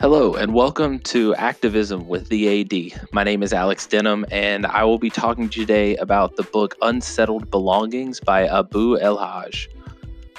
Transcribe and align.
Hello, 0.00 0.34
and 0.34 0.54
welcome 0.54 1.00
to 1.00 1.34
Activism 1.34 2.06
with 2.06 2.28
the 2.28 2.60
AD. 2.60 3.08
My 3.12 3.24
name 3.24 3.42
is 3.42 3.52
Alex 3.52 3.84
Denham, 3.84 4.24
and 4.30 4.64
I 4.64 4.84
will 4.84 4.98
be 4.98 5.10
talking 5.10 5.48
today 5.48 5.96
about 5.96 6.36
the 6.36 6.44
book 6.44 6.76
Unsettled 6.82 7.50
Belongings 7.50 8.20
by 8.20 8.46
Abu 8.46 8.96
El 8.96 9.16
Haj. 9.16 9.68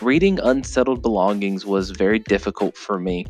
Reading 0.02 0.40
Unsettled 0.40 1.02
Belongings 1.02 1.66
was 1.66 1.92
very 1.92 2.20
difficult 2.20 2.78
for 2.78 3.02
me. 3.02 3.26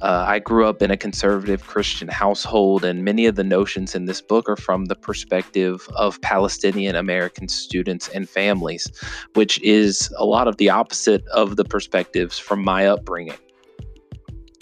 Uh, 0.00 0.24
I 0.28 0.38
grew 0.38 0.68
up 0.68 0.82
in 0.82 0.92
a 0.92 0.96
conservative 0.96 1.66
Christian 1.66 2.06
household, 2.06 2.84
and 2.84 3.04
many 3.04 3.26
of 3.26 3.34
the 3.34 3.42
notions 3.42 3.96
in 3.96 4.04
this 4.04 4.20
book 4.20 4.48
are 4.48 4.56
from 4.56 4.84
the 4.84 4.94
perspective 4.94 5.88
of 5.96 6.20
Palestinian 6.20 6.94
American 6.94 7.48
students 7.48 8.06
and 8.10 8.28
families, 8.28 8.86
which 9.34 9.60
is 9.62 10.14
a 10.16 10.24
lot 10.24 10.46
of 10.46 10.58
the 10.58 10.70
opposite 10.70 11.26
of 11.34 11.56
the 11.56 11.64
perspectives 11.64 12.38
from 12.38 12.62
my 12.64 12.86
upbringing. 12.86 13.34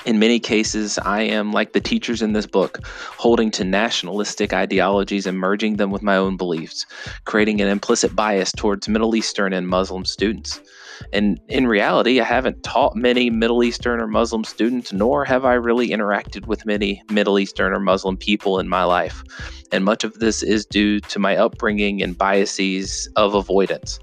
In 0.06 0.18
many 0.18 0.38
cases, 0.38 0.98
I 0.98 1.22
am 1.22 1.52
like 1.52 1.74
the 1.74 1.80
teachers 1.80 2.22
in 2.22 2.32
this 2.32 2.46
book, 2.46 2.78
holding 3.18 3.50
to 3.52 3.64
nationalistic 3.64 4.54
ideologies 4.54 5.26
and 5.26 5.38
merging 5.38 5.76
them 5.76 5.90
with 5.90 6.02
my 6.02 6.16
own 6.16 6.38
beliefs, 6.38 6.86
creating 7.26 7.60
an 7.60 7.68
implicit 7.68 8.16
bias 8.16 8.50
towards 8.50 8.88
Middle 8.88 9.14
Eastern 9.14 9.52
and 9.52 9.68
Muslim 9.68 10.06
students. 10.06 10.58
And 11.12 11.38
in 11.48 11.66
reality, 11.66 12.18
I 12.18 12.24
haven't 12.24 12.62
taught 12.62 12.96
many 12.96 13.28
Middle 13.28 13.62
Eastern 13.62 14.00
or 14.00 14.06
Muslim 14.06 14.42
students, 14.44 14.90
nor 14.90 15.24
have 15.26 15.44
I 15.44 15.54
really 15.54 15.90
interacted 15.90 16.46
with 16.46 16.64
many 16.64 17.02
Middle 17.10 17.38
Eastern 17.38 17.72
or 17.72 17.80
Muslim 17.80 18.16
people 18.16 18.58
in 18.58 18.70
my 18.70 18.84
life. 18.84 19.22
And 19.70 19.84
much 19.84 20.02
of 20.02 20.18
this 20.18 20.42
is 20.42 20.64
due 20.64 21.00
to 21.00 21.18
my 21.18 21.36
upbringing 21.36 22.02
and 22.02 22.16
biases 22.16 23.06
of 23.16 23.34
avoidance. 23.34 23.98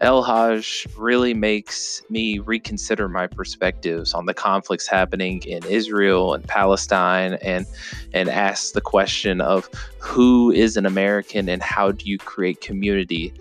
El 0.00 0.22
Haj 0.22 0.86
really 0.96 1.34
makes 1.34 2.02
me 2.08 2.38
reconsider 2.38 3.08
my 3.08 3.26
perspectives 3.26 4.14
on 4.14 4.26
the 4.26 4.34
conflicts 4.34 4.86
happening 4.86 5.42
in 5.42 5.64
Israel 5.64 6.34
and 6.34 6.46
Palestine 6.46 7.34
and 7.42 7.66
and 8.14 8.28
asks 8.28 8.70
the 8.72 8.80
question 8.80 9.40
of 9.40 9.68
who 9.98 10.52
is 10.52 10.76
an 10.76 10.86
American 10.86 11.48
and 11.48 11.62
how 11.62 11.90
do 11.90 12.08
you 12.08 12.16
create 12.16 12.60
community 12.60 13.32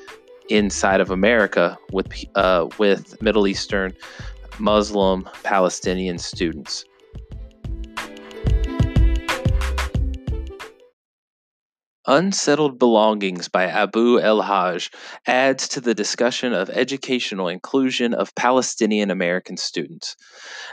inside 0.49 0.99
of 0.99 1.11
America 1.11 1.77
with 1.91 2.07
uh, 2.33 2.67
with 2.79 3.21
Middle 3.21 3.47
Eastern 3.47 3.93
Muslim 4.57 5.29
Palestinian 5.43 6.17
students. 6.17 6.85
Unsettled 12.09 12.79
Belongings 12.79 13.49
by 13.49 13.65
Abu 13.65 14.17
El 14.17 14.41
Haj 14.41 14.89
adds 15.25 15.67
to 15.67 15.81
the 15.81 15.93
discussion 15.93 16.53
of 16.53 16.69
educational 16.69 17.49
inclusion 17.49 18.13
of 18.13 18.33
Palestinian 18.33 19.11
American 19.11 19.57
students. 19.57 20.15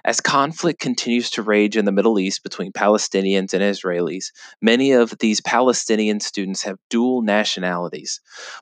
As 0.05 0.21
conflict 0.21 0.79
continues 0.79 1.31
to 1.31 1.43
rage 1.43 1.77
in 1.77 1.87
the 1.87 1.93
Middle 1.93 2.21
East 2.21 2.45
between 2.45 2.71
Palestinians 2.71 3.53
and 3.53 3.65
Israelis, 3.65 4.27
many 4.63 4.93
of 4.93 5.19
these 5.19 5.41
Palestinian 5.41 6.21
students 6.21 6.63
have 6.63 6.79
dual 6.89 7.23
nationalities, 7.23 8.21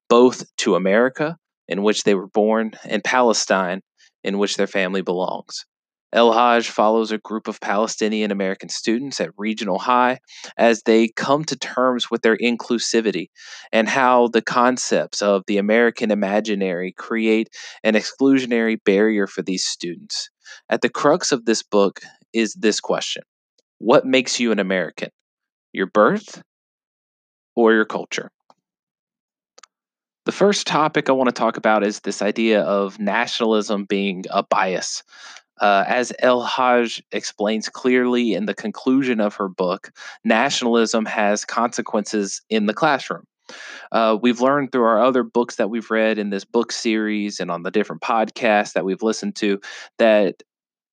both 0.08 0.46
to 0.56 0.74
America, 0.74 1.36
in 1.68 1.82
which 1.82 2.04
they 2.04 2.14
were 2.14 2.28
born, 2.28 2.72
and 2.86 3.04
Palestine, 3.04 3.82
in 4.24 4.38
which 4.38 4.56
their 4.56 4.66
family 4.66 5.02
belongs. 5.02 5.66
El 6.12 6.32
Haj 6.32 6.68
follows 6.68 7.10
a 7.10 7.18
group 7.18 7.48
of 7.48 7.60
Palestinian 7.60 8.30
American 8.30 8.68
students 8.68 9.20
at 9.20 9.30
Regional 9.38 9.78
High 9.78 10.18
as 10.58 10.82
they 10.82 11.08
come 11.08 11.44
to 11.44 11.56
terms 11.56 12.10
with 12.10 12.20
their 12.20 12.36
inclusivity 12.36 13.28
and 13.72 13.88
how 13.88 14.28
the 14.28 14.42
concepts 14.42 15.22
of 15.22 15.42
the 15.46 15.56
American 15.56 16.10
imaginary 16.10 16.92
create 16.92 17.48
an 17.82 17.94
exclusionary 17.94 18.76
barrier 18.84 19.26
for 19.26 19.42
these 19.42 19.64
students. 19.64 20.28
At 20.68 20.82
the 20.82 20.90
crux 20.90 21.32
of 21.32 21.46
this 21.46 21.62
book 21.62 22.00
is 22.34 22.54
this 22.54 22.78
question 22.78 23.22
What 23.78 24.04
makes 24.04 24.38
you 24.38 24.52
an 24.52 24.58
American? 24.58 25.08
Your 25.72 25.86
birth 25.86 26.42
or 27.56 27.72
your 27.72 27.86
culture? 27.86 28.30
The 30.24 30.32
first 30.32 30.68
topic 30.68 31.08
I 31.08 31.12
want 31.12 31.28
to 31.28 31.32
talk 31.32 31.56
about 31.56 31.84
is 31.84 32.00
this 32.00 32.22
idea 32.22 32.62
of 32.62 33.00
nationalism 33.00 33.86
being 33.86 34.24
a 34.30 34.44
bias. 34.44 35.02
Uh, 35.60 35.84
as 35.86 36.12
El 36.20 36.42
Haj 36.42 37.02
explains 37.12 37.68
clearly 37.68 38.34
in 38.34 38.46
the 38.46 38.54
conclusion 38.54 39.20
of 39.20 39.34
her 39.34 39.48
book, 39.48 39.92
nationalism 40.24 41.04
has 41.04 41.44
consequences 41.44 42.42
in 42.48 42.66
the 42.66 42.74
classroom. 42.74 43.24
Uh, 43.90 44.16
we've 44.20 44.40
learned 44.40 44.72
through 44.72 44.84
our 44.84 45.02
other 45.02 45.22
books 45.22 45.56
that 45.56 45.70
we've 45.70 45.90
read 45.90 46.18
in 46.18 46.30
this 46.30 46.44
book 46.44 46.72
series 46.72 47.38
and 47.40 47.50
on 47.50 47.62
the 47.62 47.70
different 47.70 48.02
podcasts 48.02 48.72
that 48.72 48.84
we've 48.84 49.02
listened 49.02 49.36
to 49.36 49.60
that 49.98 50.42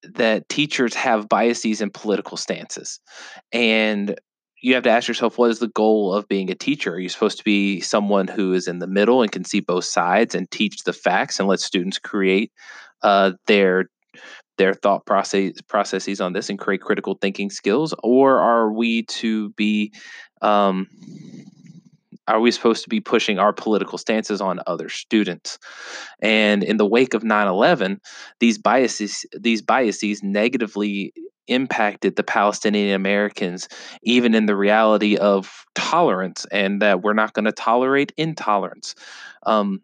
that 0.02 0.48
teachers 0.48 0.94
have 0.94 1.28
biases 1.28 1.82
and 1.82 1.92
political 1.92 2.36
stances, 2.36 3.00
and 3.52 4.18
you 4.62 4.74
have 4.74 4.82
to 4.82 4.90
ask 4.90 5.08
yourself 5.08 5.38
what 5.38 5.50
is 5.50 5.58
the 5.58 5.68
goal 5.68 6.14
of 6.14 6.28
being 6.28 6.50
a 6.50 6.54
teacher? 6.54 6.94
Are 6.94 6.98
you 6.98 7.08
supposed 7.08 7.38
to 7.38 7.44
be 7.44 7.80
someone 7.80 8.28
who 8.28 8.52
is 8.52 8.68
in 8.68 8.78
the 8.78 8.86
middle 8.86 9.22
and 9.22 9.32
can 9.32 9.44
see 9.44 9.60
both 9.60 9.84
sides 9.84 10.34
and 10.34 10.50
teach 10.50 10.84
the 10.84 10.92
facts 10.92 11.38
and 11.38 11.48
let 11.48 11.60
students 11.60 11.98
create 11.98 12.52
uh, 13.02 13.32
their 13.46 13.88
their 14.60 14.74
thought 14.74 15.06
process 15.06 15.58
processes 15.68 16.20
on 16.20 16.34
this 16.34 16.50
and 16.50 16.58
create 16.58 16.82
critical 16.82 17.14
thinking 17.14 17.48
skills, 17.48 17.94
or 18.02 18.38
are 18.38 18.70
we 18.70 19.04
to 19.04 19.48
be 19.50 19.90
um, 20.42 20.86
are 22.28 22.40
we 22.40 22.50
supposed 22.50 22.82
to 22.82 22.90
be 22.90 23.00
pushing 23.00 23.38
our 23.38 23.54
political 23.54 23.96
stances 23.96 24.42
on 24.42 24.60
other 24.66 24.90
students? 24.90 25.58
And 26.20 26.62
in 26.62 26.76
the 26.76 26.84
wake 26.84 27.14
of 27.14 27.22
9/11, 27.22 28.00
these 28.38 28.58
biases 28.58 29.24
these 29.32 29.62
biases 29.62 30.22
negatively 30.22 31.14
impacted 31.48 32.16
the 32.16 32.22
Palestinian 32.22 32.94
Americans, 32.94 33.66
even 34.02 34.34
in 34.34 34.44
the 34.44 34.54
reality 34.54 35.16
of 35.16 35.64
tolerance 35.74 36.44
and 36.52 36.82
that 36.82 37.00
we're 37.02 37.14
not 37.14 37.32
going 37.32 37.46
to 37.46 37.52
tolerate 37.52 38.12
intolerance. 38.18 38.94
Um, 39.46 39.80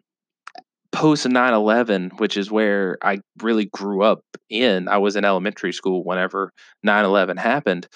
post 0.97 1.25
9-11 1.25 2.19
which 2.19 2.37
is 2.37 2.49
where 2.49 2.97
i 3.03 3.19
really 3.41 3.65
grew 3.65 4.01
up 4.01 4.21
in 4.49 4.87
i 4.87 4.97
was 4.97 5.15
in 5.15 5.23
elementary 5.23 5.71
school 5.71 6.03
whenever 6.03 6.51
9-11 6.85 7.37
happened 7.37 7.87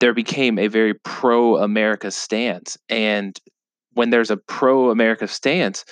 there 0.00 0.14
became 0.14 0.58
a 0.58 0.66
very 0.66 0.94
pro-america 0.94 2.10
stance. 2.10 2.76
And 2.88 3.38
when 3.92 4.10
there's 4.10 4.30
a 4.30 4.38
pro-america 4.38 5.28
stance 5.28 5.84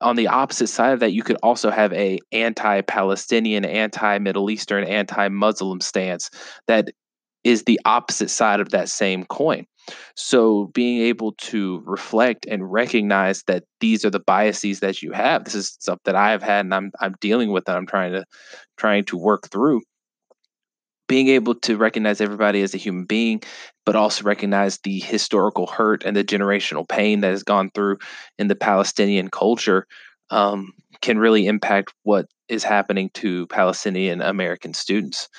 on 0.00 0.16
the 0.16 0.28
opposite 0.28 0.68
side 0.68 0.92
of 0.92 1.00
that 1.00 1.12
you 1.12 1.22
could 1.22 1.36
also 1.42 1.70
have 1.70 1.92
a 1.92 2.18
anti-palestinian 2.32 3.64
anti-middle 3.64 4.50
eastern 4.50 4.84
anti-muslim 4.84 5.80
stance 5.80 6.30
that 6.68 6.88
is 7.44 7.64
the 7.64 7.80
opposite 7.84 8.30
side 8.30 8.60
of 8.60 8.70
that 8.70 8.88
same 8.88 9.24
coin 9.24 9.66
so 10.14 10.66
being 10.74 11.02
able 11.02 11.32
to 11.32 11.82
reflect 11.84 12.46
and 12.46 12.70
recognize 12.70 13.42
that 13.44 13.64
these 13.80 14.04
are 14.04 14.10
the 14.10 14.20
biases 14.20 14.80
that 14.80 15.02
you 15.02 15.12
have, 15.12 15.44
this 15.44 15.54
is 15.54 15.68
stuff 15.68 15.98
that 16.04 16.16
I 16.16 16.30
have 16.30 16.42
had 16.42 16.64
and 16.64 16.74
I'm 16.74 16.92
I'm 17.00 17.14
dealing 17.20 17.50
with 17.52 17.68
and 17.68 17.76
I'm 17.76 17.86
trying 17.86 18.12
to 18.12 18.24
trying 18.76 19.04
to 19.04 19.16
work 19.16 19.48
through. 19.50 19.82
Being 21.08 21.28
able 21.28 21.54
to 21.54 21.78
recognize 21.78 22.20
everybody 22.20 22.60
as 22.60 22.74
a 22.74 22.78
human 22.78 23.06
being, 23.06 23.42
but 23.86 23.96
also 23.96 24.24
recognize 24.24 24.78
the 24.78 25.00
historical 25.00 25.66
hurt 25.66 26.04
and 26.04 26.14
the 26.14 26.24
generational 26.24 26.86
pain 26.86 27.20
that 27.20 27.30
has 27.30 27.42
gone 27.42 27.70
through 27.74 27.98
in 28.38 28.48
the 28.48 28.54
Palestinian 28.54 29.30
culture 29.30 29.86
um, 30.30 30.72
can 31.00 31.18
really 31.18 31.46
impact 31.46 31.94
what 32.02 32.26
is 32.48 32.62
happening 32.62 33.08
to 33.14 33.46
Palestinian 33.46 34.20
American 34.20 34.74
students. 34.74 35.30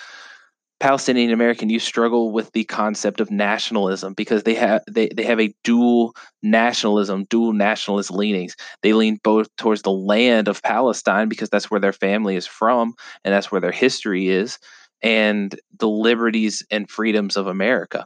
Palestinian 0.79 1.31
American 1.31 1.69
youth 1.69 1.83
struggle 1.83 2.31
with 2.31 2.51
the 2.53 2.63
concept 2.63 3.19
of 3.19 3.29
nationalism 3.29 4.13
because 4.13 4.43
they 4.43 4.55
have 4.55 4.81
they, 4.89 5.09
they 5.09 5.23
have 5.23 5.39
a 5.39 5.53
dual 5.63 6.15
nationalism, 6.41 7.25
dual 7.25 7.51
nationalist 7.51 8.11
leanings. 8.11 8.55
They 8.81 8.93
lean 8.93 9.19
both 9.23 9.53
towards 9.57 9.81
the 9.81 9.91
land 9.91 10.47
of 10.47 10.63
Palestine 10.63 11.27
because 11.27 11.49
that's 11.49 11.69
where 11.69 11.81
their 11.81 11.93
family 11.93 12.37
is 12.37 12.47
from 12.47 12.93
and 13.25 13.33
that's 13.33 13.51
where 13.51 13.61
their 13.61 13.71
history 13.71 14.29
is, 14.29 14.57
and 15.01 15.53
the 15.77 15.89
liberties 15.89 16.65
and 16.71 16.89
freedoms 16.89 17.35
of 17.35 17.47
America. 17.47 18.05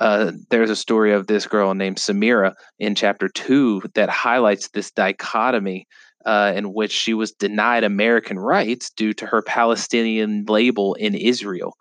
Uh, 0.00 0.32
there's 0.50 0.70
a 0.70 0.76
story 0.76 1.12
of 1.12 1.28
this 1.28 1.46
girl 1.46 1.72
named 1.74 1.98
Samira 1.98 2.54
in 2.80 2.96
chapter 2.96 3.28
two 3.28 3.80
that 3.94 4.08
highlights 4.08 4.68
this 4.70 4.90
dichotomy 4.90 5.86
uh, 6.24 6.52
in 6.54 6.72
which 6.72 6.92
she 6.92 7.14
was 7.14 7.32
denied 7.32 7.84
American 7.84 8.38
rights 8.38 8.90
due 8.90 9.12
to 9.14 9.26
her 9.26 9.42
Palestinian 9.42 10.44
label 10.46 10.94
in 10.94 11.14
Israel. 11.14 11.76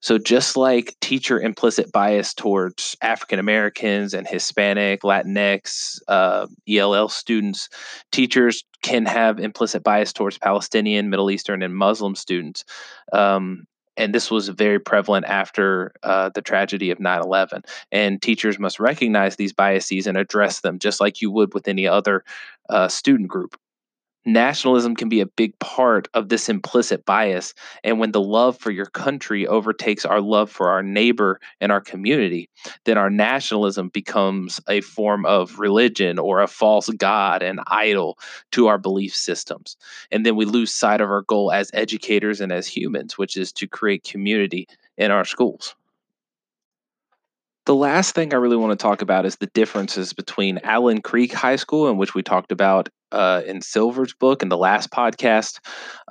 So, 0.00 0.18
just 0.18 0.56
like 0.56 0.94
teacher 1.00 1.40
implicit 1.40 1.90
bias 1.90 2.34
towards 2.34 2.96
African 3.02 3.38
Americans 3.38 4.14
and 4.14 4.26
Hispanic, 4.26 5.02
Latinx, 5.02 5.98
uh, 6.06 6.46
ELL 6.68 7.08
students, 7.08 7.68
teachers 8.12 8.62
can 8.82 9.06
have 9.06 9.40
implicit 9.40 9.82
bias 9.82 10.12
towards 10.12 10.38
Palestinian, 10.38 11.10
Middle 11.10 11.30
Eastern, 11.30 11.62
and 11.62 11.74
Muslim 11.74 12.14
students. 12.14 12.64
Um, 13.12 13.66
and 13.96 14.14
this 14.14 14.30
was 14.30 14.48
very 14.48 14.78
prevalent 14.78 15.24
after 15.26 15.92
uh, 16.02 16.28
the 16.28 16.42
tragedy 16.42 16.90
of 16.90 17.00
9 17.00 17.22
11. 17.22 17.62
And 17.90 18.20
teachers 18.20 18.58
must 18.58 18.78
recognize 18.78 19.36
these 19.36 19.52
biases 19.52 20.06
and 20.06 20.18
address 20.18 20.60
them 20.60 20.78
just 20.78 21.00
like 21.00 21.22
you 21.22 21.30
would 21.30 21.54
with 21.54 21.66
any 21.66 21.88
other 21.88 22.22
uh, 22.68 22.88
student 22.88 23.28
group. 23.28 23.56
Nationalism 24.26 24.94
can 24.96 25.08
be 25.08 25.20
a 25.20 25.26
big 25.26 25.58
part 25.60 26.08
of 26.14 26.28
this 26.28 26.48
implicit 26.48 27.04
bias. 27.06 27.54
And 27.84 27.98
when 27.98 28.12
the 28.12 28.20
love 28.20 28.58
for 28.58 28.70
your 28.70 28.86
country 28.86 29.46
overtakes 29.46 30.04
our 30.04 30.20
love 30.20 30.50
for 30.50 30.68
our 30.68 30.82
neighbor 30.82 31.40
and 31.60 31.72
our 31.72 31.80
community, 31.80 32.50
then 32.84 32.98
our 32.98 33.10
nationalism 33.10 33.88
becomes 33.88 34.60
a 34.68 34.80
form 34.80 35.24
of 35.24 35.58
religion 35.58 36.18
or 36.18 36.40
a 36.40 36.48
false 36.48 36.88
god 36.90 37.42
and 37.42 37.60
idol 37.68 38.18
to 38.52 38.66
our 38.66 38.78
belief 38.78 39.14
systems. 39.14 39.76
And 40.10 40.26
then 40.26 40.36
we 40.36 40.44
lose 40.44 40.74
sight 40.74 41.00
of 41.00 41.10
our 41.10 41.22
goal 41.22 41.52
as 41.52 41.70
educators 41.72 42.40
and 42.40 42.52
as 42.52 42.66
humans, 42.66 43.16
which 43.16 43.36
is 43.36 43.52
to 43.52 43.66
create 43.66 44.04
community 44.04 44.68
in 44.98 45.10
our 45.10 45.24
schools. 45.24 45.74
The 47.66 47.74
last 47.74 48.14
thing 48.14 48.32
I 48.32 48.36
really 48.36 48.56
want 48.56 48.78
to 48.78 48.80
talk 48.80 49.02
about 49.02 49.26
is 49.26 49.36
the 49.36 49.48
differences 49.48 50.12
between 50.12 50.60
Allen 50.62 51.02
Creek 51.02 51.32
High 51.32 51.56
School, 51.56 51.88
in 51.90 51.96
which 51.96 52.14
we 52.14 52.22
talked 52.22 52.52
about 52.52 52.88
uh, 53.10 53.42
in 53.44 53.60
Silver's 53.60 54.14
book 54.14 54.40
in 54.40 54.50
the 54.50 54.56
last 54.56 54.92
podcast, 54.92 55.58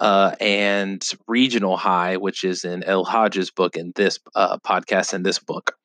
uh, 0.01 0.35
and 0.41 1.01
Regional 1.29 1.77
High, 1.77 2.17
which 2.17 2.43
is 2.43 2.65
in 2.65 2.83
El-Haj's 2.83 3.51
book 3.51 3.77
in 3.77 3.93
this 3.95 4.19
uh, 4.35 4.57
podcast 4.67 5.13
and 5.13 5.25
this 5.25 5.39
book. 5.39 5.77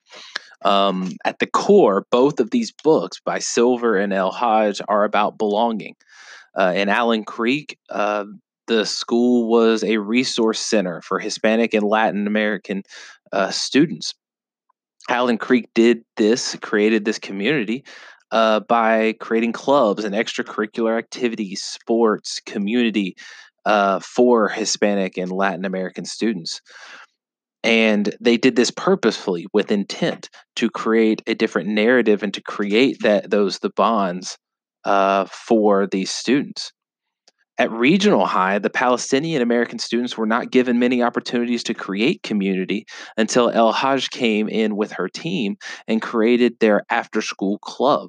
Um, 0.62 1.12
at 1.25 1.38
the 1.38 1.46
core, 1.46 2.05
both 2.11 2.40
of 2.40 2.50
these 2.50 2.72
books 2.82 3.20
by 3.25 3.38
Silver 3.38 3.96
and 3.96 4.12
El-Haj 4.12 4.81
are 4.88 5.05
about 5.05 5.38
belonging. 5.38 5.94
Uh, 6.58 6.72
in 6.75 6.88
Allen 6.88 7.22
Creek, 7.22 7.78
uh, 7.90 8.25
the 8.67 8.84
school 8.84 9.49
was 9.49 9.84
a 9.84 9.99
resource 9.99 10.58
center 10.58 11.00
for 11.02 11.20
Hispanic 11.20 11.75
and 11.75 11.84
Latin 11.84 12.26
American 12.26 12.82
uh, 13.32 13.50
students 13.50 14.14
Allen 15.11 15.39
Creek 15.39 15.69
did 15.75 16.05
this, 16.17 16.57
created 16.62 17.05
this 17.05 17.19
community 17.19 17.85
uh, 18.31 18.61
by 18.61 19.15
creating 19.21 19.53
clubs 19.53 20.05
and 20.05 20.15
extracurricular 20.15 20.97
activities, 20.97 21.62
sports, 21.62 22.41
community 22.47 23.17
uh, 23.67 23.99
for 23.99 24.49
Hispanic 24.49 25.19
and 25.19 25.33
Latin 25.33 25.65
American 25.65 26.05
students. 26.05 26.61
And 27.62 28.15
they 28.21 28.37
did 28.37 28.57
this 28.57 28.71
purposefully 28.71 29.47
with 29.53 29.71
intent 29.71 30.31
to 30.57 30.71
create 30.71 31.23
a 31.27 31.35
different 31.35 31.69
narrative 31.69 32.23
and 32.23 32.33
to 32.33 32.43
create 32.43 32.99
that 33.01 33.31
those 33.31 33.59
the 33.59 33.71
bonds 33.71 34.39
uh, 34.85 35.27
for 35.27 35.87
these 35.87 36.11
students. 36.11 36.73
At 37.61 37.71
regional 37.71 38.25
high, 38.25 38.59
the 38.59 38.71
Palestinian 38.71 39.43
American 39.43 39.79
students 39.79 40.17
were 40.17 40.25
not 40.25 40.51
given 40.51 40.79
many 40.79 41.03
opportunities 41.03 41.62
to 41.65 41.75
create 41.75 42.23
community 42.23 42.87
until 43.19 43.51
El-Haj 43.51 44.09
came 44.09 44.49
in 44.49 44.77
with 44.77 44.93
her 44.93 45.11
team 45.11 45.59
and 45.87 46.01
created 46.01 46.59
their 46.59 46.85
after 46.89 47.21
school 47.21 47.59
club. 47.59 48.09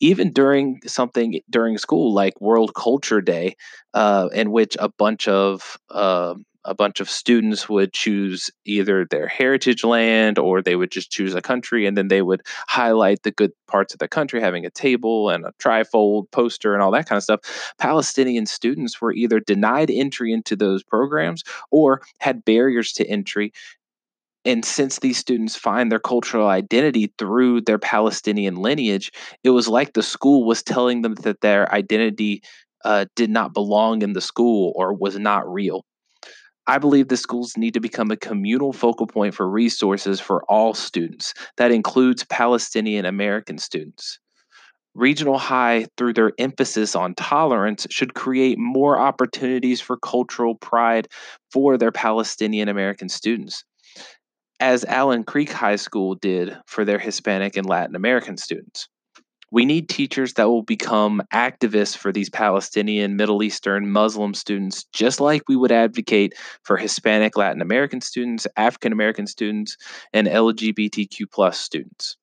Even 0.00 0.32
during 0.32 0.80
something 0.86 1.38
during 1.48 1.78
school 1.78 2.12
like 2.12 2.40
World 2.40 2.72
Culture 2.74 3.20
Day, 3.20 3.54
uh, 3.94 4.28
in 4.32 4.50
which 4.50 4.76
a 4.80 4.88
bunch 4.88 5.28
of 5.28 5.76
uh, 5.90 6.34
a 6.64 6.74
bunch 6.74 7.00
of 7.00 7.10
students 7.10 7.68
would 7.68 7.92
choose 7.92 8.50
either 8.64 9.04
their 9.04 9.26
heritage 9.26 9.84
land 9.84 10.38
or 10.38 10.62
they 10.62 10.76
would 10.76 10.90
just 10.90 11.10
choose 11.10 11.34
a 11.34 11.42
country 11.42 11.86
and 11.86 11.96
then 11.96 12.08
they 12.08 12.22
would 12.22 12.42
highlight 12.68 13.22
the 13.22 13.30
good 13.30 13.52
parts 13.66 13.92
of 13.92 13.98
the 13.98 14.08
country 14.08 14.40
having 14.40 14.64
a 14.64 14.70
table 14.70 15.30
and 15.30 15.44
a 15.44 15.52
trifold 15.60 16.30
poster 16.30 16.74
and 16.74 16.82
all 16.82 16.90
that 16.90 17.08
kind 17.08 17.16
of 17.16 17.22
stuff 17.22 17.74
palestinian 17.78 18.46
students 18.46 19.00
were 19.00 19.12
either 19.12 19.40
denied 19.40 19.90
entry 19.90 20.32
into 20.32 20.56
those 20.56 20.82
programs 20.82 21.42
or 21.70 22.02
had 22.18 22.44
barriers 22.44 22.92
to 22.92 23.06
entry 23.06 23.52
and 24.44 24.64
since 24.64 24.98
these 24.98 25.16
students 25.16 25.56
find 25.56 25.90
their 25.90 25.98
cultural 25.98 26.48
identity 26.48 27.12
through 27.18 27.62
their 27.62 27.78
Palestinian 27.78 28.56
lineage, 28.56 29.10
it 29.42 29.50
was 29.50 29.68
like 29.68 29.94
the 29.94 30.02
school 30.02 30.44
was 30.44 30.62
telling 30.62 31.00
them 31.00 31.14
that 31.22 31.40
their 31.40 31.72
identity 31.72 32.42
uh, 32.84 33.06
did 33.16 33.30
not 33.30 33.54
belong 33.54 34.02
in 34.02 34.12
the 34.12 34.20
school 34.20 34.72
or 34.76 34.92
was 34.92 35.18
not 35.18 35.50
real. 35.50 35.84
I 36.66 36.78
believe 36.78 37.08
the 37.08 37.16
schools 37.16 37.56
need 37.56 37.74
to 37.74 37.80
become 37.80 38.10
a 38.10 38.16
communal 38.16 38.72
focal 38.72 39.06
point 39.06 39.34
for 39.34 39.48
resources 39.48 40.20
for 40.20 40.42
all 40.44 40.72
students. 40.72 41.34
That 41.58 41.70
includes 41.70 42.24
Palestinian 42.24 43.04
American 43.04 43.58
students. 43.58 44.18
Regional 44.94 45.38
High, 45.38 45.86
through 45.96 46.14
their 46.14 46.32
emphasis 46.38 46.94
on 46.94 47.14
tolerance, 47.16 47.86
should 47.90 48.14
create 48.14 48.58
more 48.58 48.98
opportunities 48.98 49.80
for 49.80 49.96
cultural 49.96 50.54
pride 50.54 51.08
for 51.52 51.76
their 51.76 51.92
Palestinian 51.92 52.68
American 52.68 53.08
students, 53.08 53.64
as 54.60 54.84
Allen 54.84 55.24
Creek 55.24 55.50
High 55.50 55.76
School 55.76 56.14
did 56.14 56.56
for 56.66 56.84
their 56.84 57.00
Hispanic 57.00 57.56
and 57.56 57.68
Latin 57.68 57.96
American 57.96 58.36
students. 58.36 58.88
We 59.54 59.64
need 59.64 59.88
teachers 59.88 60.32
that 60.32 60.48
will 60.48 60.64
become 60.64 61.22
activists 61.32 61.96
for 61.96 62.10
these 62.10 62.28
Palestinian, 62.28 63.14
Middle 63.14 63.40
Eastern, 63.40 63.88
Muslim 63.88 64.34
students, 64.34 64.82
just 64.92 65.20
like 65.20 65.42
we 65.46 65.54
would 65.54 65.70
advocate 65.70 66.34
for 66.64 66.76
Hispanic, 66.76 67.36
Latin 67.36 67.62
American 67.62 68.00
students, 68.00 68.48
African 68.56 68.90
American 68.90 69.28
students, 69.28 69.76
and 70.12 70.26
LGBTQ 70.26 71.30
plus 71.30 71.60
students. 71.60 72.16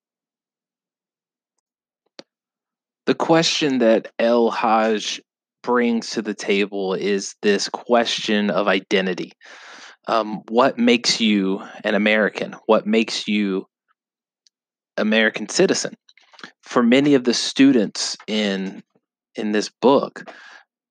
The 3.06 3.16
question 3.16 3.78
that 3.78 4.12
El 4.20 4.52
Haj 4.52 5.22
brings 5.64 6.10
to 6.10 6.22
the 6.22 6.34
table 6.34 6.96
is 6.96 7.36
this 7.42 7.70
question 7.70 8.50
of 8.50 8.68
identity. 8.68 9.32
Um, 10.10 10.42
what 10.50 10.78
makes 10.78 11.22
you 11.22 11.64
an 11.86 11.96
American? 11.96 12.58
What 12.66 12.86
makes 12.86 13.26
you 13.26 13.68
American 14.98 15.48
citizen? 15.48 15.96
For 16.62 16.84
many 16.84 17.14
of 17.14 17.24
the 17.24 17.34
students 17.34 18.18
in 18.28 18.84
in 19.36 19.52
this 19.52 19.70
book, 19.82 20.30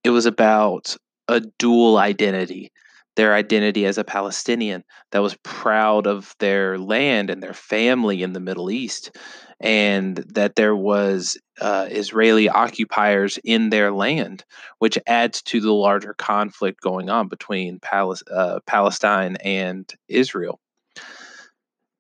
it 0.05 0.11
was 0.11 0.27
about 0.27 0.97
a 1.29 1.41
dual 1.59 1.99
identity 1.99 2.73
their 3.17 3.35
identity 3.35 3.85
as 3.85 3.99
a 3.99 4.05
Palestinian 4.05 4.85
that 5.13 5.21
was 5.21 5.37
proud 5.43 6.07
of 6.07 6.35
their 6.39 6.79
land 6.79 7.29
and 7.29 7.43
their 7.43 7.53
family 7.53 8.23
in 8.23 8.33
the 8.33 8.41
Middle 8.41 8.71
East, 8.71 9.15
and 9.61 10.17
that 10.29 10.57
there 10.57 10.77
was 10.77 11.37
uh, 11.61 11.87
Israeli 11.91 12.49
occupiers 12.49 13.39
in 13.45 13.71
their 13.71 13.93
land, 13.93 14.45
which 14.79 14.99
adds 15.07 15.43
to 15.43 15.61
the 15.61 15.73
larger 15.73 16.15
conflict 16.15 16.81
going 16.81 17.11
on 17.11 17.29
between 17.29 17.79
uh, 17.93 18.61
Palestine 18.67 19.37
and 19.45 19.93
Israel. 20.09 20.59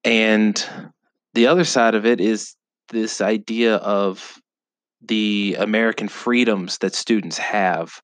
And 0.05 0.65
the 1.35 1.49
other 1.49 1.65
side 1.65 1.95
of 1.95 2.07
it 2.07 2.21
is 2.21 2.55
this 2.91 3.21
idea 3.21 3.77
of 3.77 4.39
the 5.01 5.57
American 5.59 6.09
freedoms 6.09 6.79
that 6.79 6.95
students 6.95 7.39
have 7.39 8.01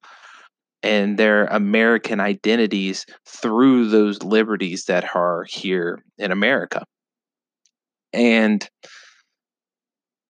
and 0.82 1.18
their 1.18 1.46
American 1.46 2.20
identities 2.20 3.04
through 3.26 3.88
those 3.88 4.22
liberties 4.22 4.84
that 4.84 5.14
are 5.14 5.44
here 5.48 6.02
in 6.18 6.30
America. 6.32 6.84
And 8.12 8.68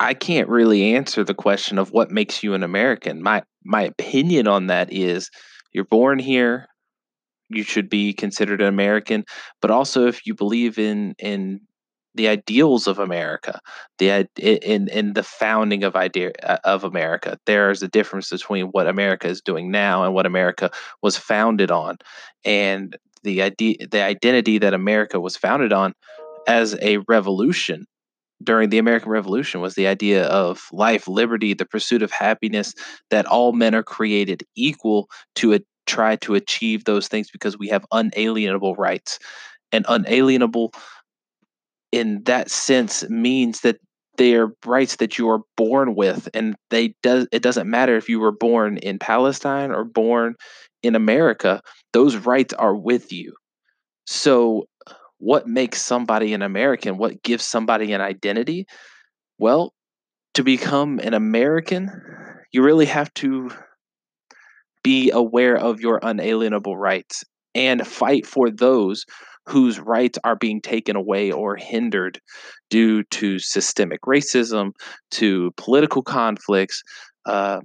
I 0.00 0.14
can't 0.14 0.48
really 0.48 0.94
answer 0.94 1.24
the 1.24 1.34
question 1.34 1.78
of 1.78 1.92
what 1.92 2.10
makes 2.10 2.42
you 2.42 2.54
an 2.54 2.62
American. 2.62 3.22
My 3.22 3.42
my 3.64 3.82
opinion 3.82 4.46
on 4.46 4.68
that 4.68 4.92
is 4.92 5.30
you're 5.72 5.84
born 5.84 6.18
here, 6.18 6.66
you 7.48 7.62
should 7.62 7.88
be 7.88 8.12
considered 8.12 8.60
an 8.60 8.68
American, 8.68 9.24
but 9.60 9.70
also 9.70 10.06
if 10.06 10.26
you 10.26 10.34
believe 10.34 10.78
in 10.78 11.14
in 11.18 11.60
the 12.16 12.28
ideals 12.28 12.86
of 12.86 12.98
America, 12.98 13.60
the 13.98 14.26
in 14.36 14.88
in 14.88 15.12
the 15.12 15.22
founding 15.22 15.84
of 15.84 15.94
idea 15.94 16.32
uh, 16.42 16.58
of 16.64 16.82
America. 16.84 17.38
There's 17.46 17.82
a 17.82 17.88
difference 17.88 18.30
between 18.30 18.66
what 18.66 18.88
America 18.88 19.28
is 19.28 19.40
doing 19.40 19.70
now 19.70 20.04
and 20.04 20.14
what 20.14 20.26
America 20.26 20.70
was 21.02 21.16
founded 21.16 21.70
on, 21.70 21.98
and 22.44 22.96
the 23.22 23.42
idea 23.42 23.76
the 23.90 24.02
identity 24.02 24.58
that 24.58 24.74
America 24.74 25.20
was 25.20 25.36
founded 25.36 25.72
on 25.72 25.92
as 26.46 26.76
a 26.80 26.98
revolution 27.08 27.86
during 28.42 28.70
the 28.70 28.78
American 28.78 29.10
Revolution 29.10 29.60
was 29.60 29.74
the 29.74 29.86
idea 29.86 30.24
of 30.26 30.68
life, 30.72 31.08
liberty, 31.08 31.54
the 31.54 31.64
pursuit 31.64 32.02
of 32.02 32.10
happiness, 32.10 32.74
that 33.10 33.26
all 33.26 33.52
men 33.52 33.74
are 33.74 33.82
created 33.82 34.42
equal 34.54 35.08
to 35.36 35.54
a, 35.54 35.60
try 35.86 36.16
to 36.16 36.34
achieve 36.34 36.84
those 36.84 37.08
things 37.08 37.30
because 37.30 37.58
we 37.58 37.68
have 37.68 37.86
unalienable 37.92 38.74
rights. 38.74 39.18
And 39.72 39.84
unalienable 39.88 40.72
in 41.92 42.22
that 42.24 42.50
sense 42.50 43.08
means 43.08 43.60
that 43.60 43.78
they 44.16 44.34
are 44.34 44.48
rights 44.64 44.96
that 44.96 45.18
you 45.18 45.28
are 45.28 45.40
born 45.56 45.94
with 45.94 46.28
and 46.34 46.56
they 46.70 46.94
does 47.02 47.26
it 47.32 47.42
doesn't 47.42 47.68
matter 47.68 47.96
if 47.96 48.08
you 48.08 48.18
were 48.18 48.32
born 48.32 48.78
in 48.78 48.98
Palestine 48.98 49.70
or 49.70 49.84
born 49.84 50.34
in 50.82 50.94
America 50.94 51.60
those 51.92 52.16
rights 52.16 52.52
are 52.54 52.74
with 52.74 53.12
you. 53.12 53.34
So 54.06 54.66
what 55.18 55.48
makes 55.48 55.80
somebody 55.80 56.34
an 56.34 56.42
American? 56.42 56.98
What 56.98 57.22
gives 57.22 57.44
somebody 57.44 57.92
an 57.92 58.00
identity? 58.00 58.66
Well 59.38 59.72
to 60.34 60.42
become 60.42 60.98
an 61.00 61.14
American 61.14 61.90
you 62.52 62.62
really 62.62 62.86
have 62.86 63.12
to 63.14 63.50
be 64.82 65.10
aware 65.10 65.56
of 65.56 65.80
your 65.80 65.98
unalienable 66.02 66.76
rights 66.76 67.24
and 67.56 67.86
fight 67.86 68.26
for 68.26 68.50
those 68.50 69.04
whose 69.46 69.80
rights 69.80 70.18
are 70.24 70.36
being 70.36 70.60
taken 70.60 70.96
away 70.96 71.32
or 71.32 71.56
hindered 71.56 72.20
due 72.68 73.02
to 73.04 73.38
systemic 73.38 74.00
racism, 74.02 74.72
to 75.12 75.52
political 75.56 76.02
conflicts, 76.02 76.82
uh, 77.24 77.60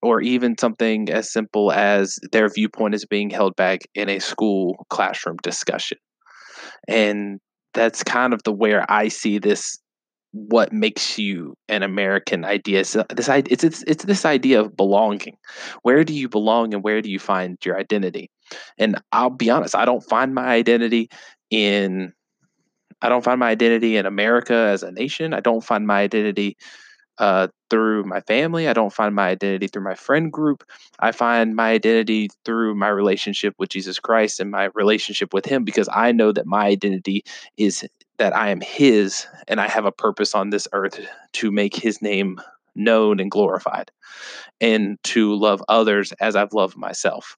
or 0.00 0.20
even 0.20 0.56
something 0.58 1.10
as 1.10 1.30
simple 1.30 1.72
as 1.72 2.18
their 2.32 2.48
viewpoint 2.48 2.94
is 2.94 3.04
being 3.04 3.30
held 3.30 3.54
back 3.56 3.80
in 3.94 4.08
a 4.08 4.20
school 4.20 4.86
classroom 4.90 5.36
discussion. 5.42 5.98
And 6.86 7.40
that's 7.74 8.02
kind 8.04 8.32
of 8.32 8.42
the 8.44 8.52
where 8.52 8.90
I 8.90 9.08
see 9.08 9.38
this 9.38 9.78
what 10.32 10.72
makes 10.72 11.18
you 11.18 11.54
an 11.68 11.82
American 11.82 12.44
idea. 12.44 12.84
So 12.84 13.04
this 13.14 13.28
it's 13.28 13.64
it's 13.64 13.82
it's 13.86 14.04
this 14.04 14.24
idea 14.24 14.60
of 14.60 14.76
belonging. 14.76 15.36
Where 15.82 16.04
do 16.04 16.14
you 16.14 16.28
belong 16.28 16.74
and 16.74 16.84
where 16.84 17.02
do 17.02 17.10
you 17.10 17.18
find 17.18 17.58
your 17.64 17.78
identity? 17.78 18.30
And 18.78 19.00
I'll 19.12 19.30
be 19.30 19.50
honest, 19.50 19.74
I 19.74 19.84
don't 19.84 20.02
find 20.02 20.34
my 20.34 20.46
identity 20.46 21.10
in 21.50 22.12
I 23.00 23.08
don't 23.08 23.22
find 23.22 23.38
my 23.38 23.48
identity 23.50 23.96
in 23.96 24.06
America 24.06 24.54
as 24.54 24.82
a 24.82 24.90
nation. 24.90 25.32
I 25.32 25.40
don't 25.40 25.62
find 25.62 25.86
my 25.86 26.00
identity 26.00 26.56
uh, 27.18 27.48
through 27.70 28.04
my 28.04 28.20
family. 28.22 28.68
I 28.68 28.72
don't 28.72 28.92
find 28.92 29.14
my 29.14 29.28
identity 29.28 29.66
through 29.66 29.84
my 29.84 29.94
friend 29.94 30.32
group. 30.32 30.64
I 30.98 31.12
find 31.12 31.54
my 31.54 31.70
identity 31.70 32.28
through 32.44 32.74
my 32.74 32.88
relationship 32.88 33.54
with 33.58 33.70
Jesus 33.70 33.98
Christ 33.98 34.40
and 34.40 34.50
my 34.50 34.70
relationship 34.74 35.34
with 35.34 35.44
Him 35.44 35.64
because 35.64 35.88
I 35.92 36.12
know 36.12 36.32
that 36.32 36.46
my 36.46 36.66
identity 36.66 37.24
is 37.56 37.84
that 38.18 38.34
I 38.36 38.50
am 38.50 38.60
His 38.60 39.26
and 39.46 39.60
I 39.60 39.68
have 39.68 39.84
a 39.84 39.92
purpose 39.92 40.34
on 40.34 40.50
this 40.50 40.68
earth 40.72 41.00
to 41.34 41.50
make 41.50 41.74
His 41.74 42.00
name 42.00 42.40
known 42.74 43.20
and 43.20 43.30
glorified 43.30 43.90
and 44.60 44.98
to 45.04 45.34
love 45.34 45.62
others 45.68 46.12
as 46.20 46.36
I've 46.36 46.52
loved 46.52 46.76
myself. 46.76 47.36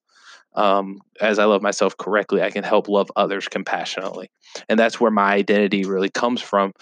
Um, 0.54 1.00
as 1.21 1.38
I 1.38 1.45
love 1.45 1.62
myself 1.62 1.97
correctly, 1.97 2.42
I 2.42 2.50
can 2.50 2.64
help 2.64 2.88
love 2.88 3.11
others 3.16 3.47
compassionately. 3.49 4.30
And 4.69 4.78
that's 4.78 5.00
where 5.00 5.11
my 5.11 5.33
identity 5.33 5.85
really 5.85 6.11
comes 6.11 6.40
from 6.40 6.73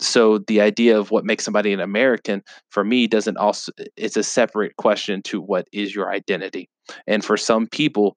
so 0.00 0.38
the 0.38 0.60
idea 0.60 0.98
of 0.98 1.10
what 1.10 1.24
makes 1.24 1.44
somebody 1.44 1.72
an 1.72 1.80
American 1.80 2.42
for 2.70 2.84
me 2.84 3.06
doesn't 3.06 3.36
also 3.36 3.72
it's 3.96 4.16
a 4.16 4.22
separate 4.22 4.76
question 4.76 5.22
to 5.22 5.40
what 5.40 5.66
is 5.72 5.94
your 5.94 6.10
identity. 6.10 6.68
And 7.06 7.24
for 7.24 7.36
some 7.36 7.66
people 7.66 8.16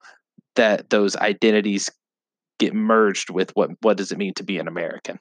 that 0.56 0.90
those 0.90 1.16
identities 1.16 1.90
get 2.60 2.74
merged 2.74 3.30
with 3.32 3.52
what 3.56 3.72
what 3.82 3.98
does 3.98 4.12
it 4.12 4.18
mean 4.18 4.34
to 4.36 4.44
be 4.44 4.60
an 4.60 4.68
American. 4.68 5.20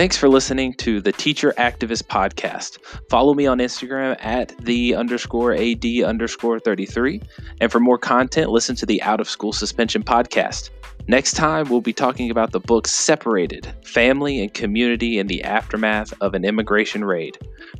Thanks 0.00 0.16
for 0.16 0.30
listening 0.30 0.72
to 0.76 1.02
the 1.02 1.12
Teacher 1.12 1.52
Activist 1.58 2.04
Podcast. 2.04 2.78
Follow 3.10 3.34
me 3.34 3.46
on 3.46 3.58
Instagram 3.58 4.16
at 4.20 4.56
the 4.56 4.94
underscore 4.94 5.52
AD 5.52 5.84
underscore 6.06 6.58
33. 6.58 7.20
And 7.60 7.70
for 7.70 7.80
more 7.80 7.98
content, 7.98 8.48
listen 8.48 8.74
to 8.76 8.86
the 8.86 9.02
Out 9.02 9.20
of 9.20 9.28
School 9.28 9.52
Suspension 9.52 10.02
Podcast. 10.02 10.70
Next 11.06 11.32
time, 11.32 11.68
we'll 11.68 11.82
be 11.82 11.92
talking 11.92 12.30
about 12.30 12.52
the 12.52 12.60
book 12.60 12.86
Separated 12.86 13.74
Family 13.84 14.40
and 14.40 14.54
Community 14.54 15.18
in 15.18 15.26
the 15.26 15.44
Aftermath 15.44 16.14
of 16.22 16.32
an 16.32 16.46
Immigration 16.46 17.04
Raid. 17.04 17.36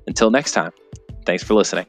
Until 0.07 0.31
next 0.31 0.53
time, 0.53 0.73
thanks 1.25 1.43
for 1.43 1.55
listening. 1.55 1.87